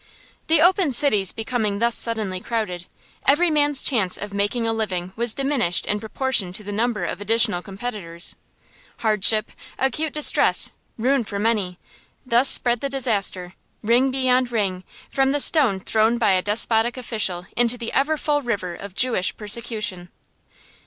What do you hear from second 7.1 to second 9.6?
additional competitors. Hardship,